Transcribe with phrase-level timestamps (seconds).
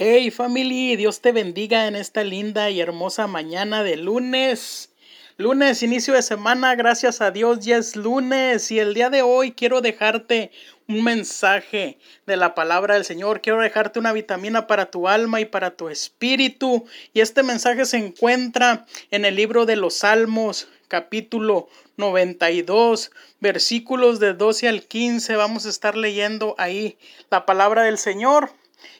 [0.00, 4.92] Hey family, Dios te bendiga en esta linda y hermosa mañana de lunes.
[5.38, 9.50] Lunes, inicio de semana, gracias a Dios, ya es lunes y el día de hoy
[9.50, 10.52] quiero dejarte
[10.86, 13.40] un mensaje de la palabra del Señor.
[13.40, 16.86] Quiero dejarte una vitamina para tu alma y para tu espíritu.
[17.12, 24.34] Y este mensaje se encuentra en el libro de los Salmos, capítulo 92, versículos de
[24.34, 25.34] 12 al 15.
[25.34, 26.98] Vamos a estar leyendo ahí
[27.32, 28.52] la palabra del Señor.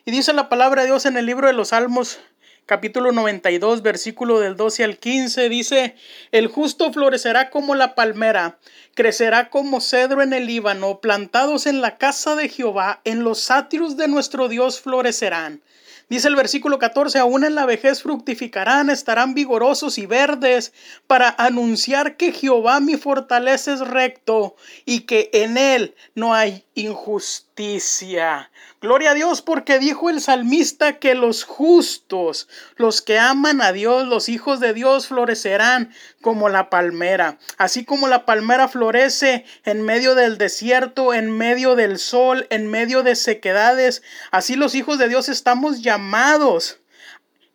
[0.05, 2.19] Y dice la palabra de Dios en el libro de los Salmos,
[2.67, 5.95] capítulo 92, versículo del 12 al 15, dice,
[6.32, 8.59] el justo florecerá como la palmera,
[8.95, 13.96] crecerá como cedro en el Líbano, plantados en la casa de Jehová, en los sátiros
[13.96, 15.63] de nuestro Dios florecerán.
[16.11, 20.72] Dice el versículo 14, aún en la vejez fructificarán, estarán vigorosos y verdes
[21.07, 28.50] para anunciar que Jehová mi fortaleza es recto y que en él no hay injusticia.
[28.81, 34.06] Gloria a Dios porque dijo el salmista que los justos, los que aman a Dios,
[34.06, 37.39] los hijos de Dios florecerán como la palmera.
[37.56, 43.02] Así como la palmera florece en medio del desierto, en medio del sol, en medio
[43.02, 46.78] de sequedades, así los hijos de Dios estamos llamados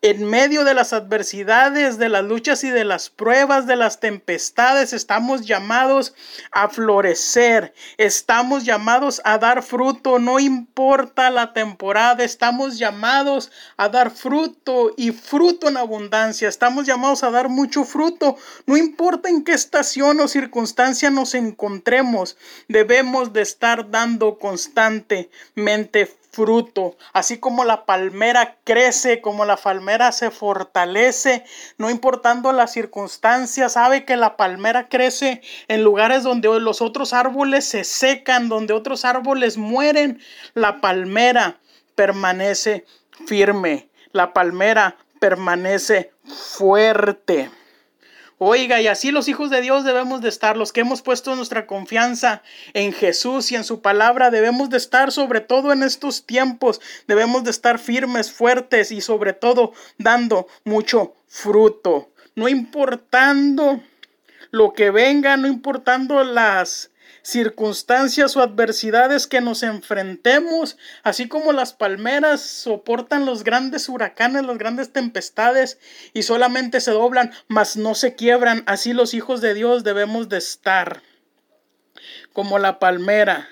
[0.03, 4.91] en medio de las adversidades, de las luchas y de las pruebas, de las tempestades,
[4.91, 6.13] estamos llamados
[6.51, 14.11] a florecer, estamos llamados a dar fruto, no importa la temporada, estamos llamados a dar
[14.11, 19.53] fruto y fruto en abundancia, estamos llamados a dar mucho fruto, no importa en qué
[19.53, 22.35] estación o circunstancia nos encontremos,
[22.67, 30.31] debemos de estar dando constantemente fruto, así como la palmera crece, como la palmera se
[30.31, 31.45] fortalece,
[31.77, 37.65] no importando las circunstancias, sabe que la palmera crece en lugares donde los otros árboles
[37.65, 40.19] se secan, donde otros árboles mueren,
[40.55, 41.59] la palmera
[41.93, 42.85] permanece
[43.27, 46.11] firme, la palmera permanece
[46.57, 47.51] fuerte.
[48.45, 51.65] Oiga, y así los hijos de Dios debemos de estar, los que hemos puesto nuestra
[51.65, 56.81] confianza en Jesús y en su palabra, debemos de estar sobre todo en estos tiempos,
[57.07, 63.81] debemos de estar firmes, fuertes y sobre todo dando mucho fruto, no importando
[64.51, 66.91] lo que venga, no importando las
[67.23, 74.57] circunstancias o adversidades que nos enfrentemos, así como las palmeras soportan los grandes huracanes, las
[74.57, 75.79] grandes tempestades
[76.13, 80.37] y solamente se doblan, mas no se quiebran, así los hijos de Dios debemos de
[80.37, 81.01] estar
[82.33, 83.47] como la palmera.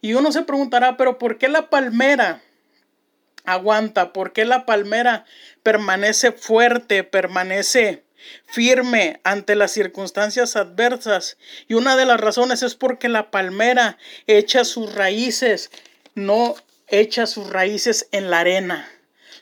[0.00, 2.42] Y uno se preguntará, pero ¿por qué la palmera
[3.44, 4.12] aguanta?
[4.12, 5.24] ¿Por qué la palmera
[5.62, 8.04] permanece fuerte, permanece
[8.46, 11.36] firme ante las circunstancias adversas.
[11.68, 15.70] Y una de las razones es porque la palmera echa sus raíces,
[16.14, 16.54] no
[16.88, 18.88] echa sus raíces en la arena.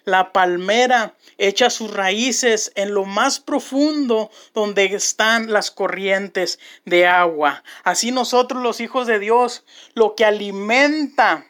[0.04, 7.62] La palmera echa sus raíces en lo más profundo donde están las corrientes de agua.
[7.84, 9.64] Así nosotros los hijos de Dios,
[9.94, 11.46] lo que alimenta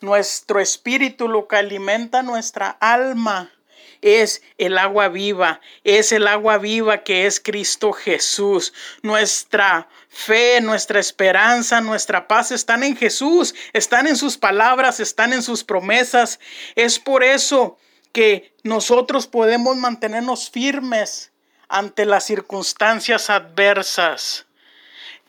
[0.00, 3.52] nuestro espíritu, lo que alimenta nuestra alma,
[4.00, 8.72] es el agua viva, es el agua viva que es Cristo Jesús.
[9.02, 15.42] Nuestra fe, nuestra esperanza, nuestra paz están en Jesús, están en sus palabras, están en
[15.42, 16.38] sus promesas.
[16.74, 17.78] Es por eso
[18.12, 21.32] que nosotros podemos mantenernos firmes
[21.68, 24.46] ante las circunstancias adversas.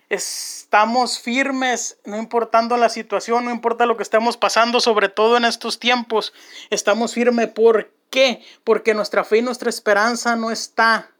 [0.09, 5.45] Estamos firmes, no importando la situación, no importa lo que estemos pasando, sobre todo en
[5.45, 6.33] estos tiempos.
[6.71, 8.43] Estamos firmes por qué?
[8.63, 11.11] Porque nuestra fe y nuestra esperanza no está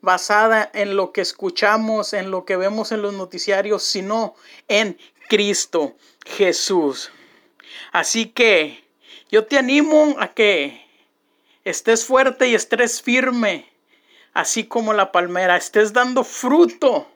[0.00, 4.34] basada en lo que escuchamos, en lo que vemos en los noticiarios, sino
[4.68, 5.96] en Cristo
[6.26, 7.10] Jesús.
[7.92, 8.84] Así que
[9.30, 10.84] yo te animo a que
[11.64, 13.70] estés fuerte y estés firme,
[14.34, 17.08] así como la palmera, estés dando fruto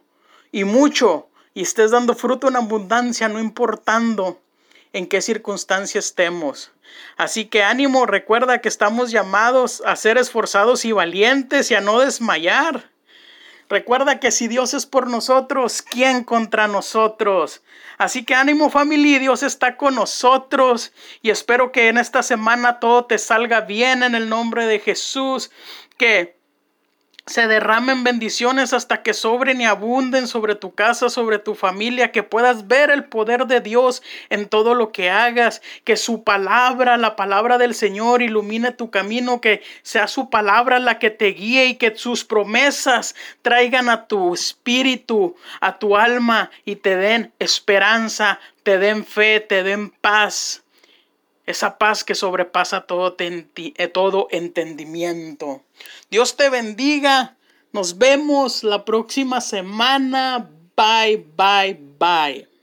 [0.52, 4.40] y mucho, y estés dando fruto en abundancia, no importando
[4.96, 6.72] en qué circunstancia estemos.
[7.18, 12.00] Así que ánimo, recuerda que estamos llamados a ser esforzados y valientes y a no
[12.00, 12.90] desmayar.
[13.68, 17.62] Recuerda que si Dios es por nosotros, ¿quién contra nosotros?
[17.98, 23.04] Así que ánimo familia, Dios está con nosotros y espero que en esta semana todo
[23.04, 25.50] te salga bien en el nombre de Jesús,
[25.98, 26.35] que
[27.26, 32.22] se derramen bendiciones hasta que sobren y abunden sobre tu casa, sobre tu familia, que
[32.22, 34.00] puedas ver el poder de Dios
[34.30, 39.40] en todo lo que hagas, que su palabra, la palabra del Señor, ilumine tu camino,
[39.40, 44.32] que sea su palabra la que te guíe y que sus promesas traigan a tu
[44.32, 50.62] espíritu, a tu alma y te den esperanza, te den fe, te den paz
[51.46, 55.62] esa paz que sobrepasa todo, eh, todo entendimiento.
[56.10, 57.36] Dios te bendiga.
[57.72, 60.50] Nos vemos la próxima semana.
[60.76, 62.55] Bye, bye, bye.